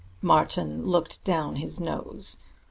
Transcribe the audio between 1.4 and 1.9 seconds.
his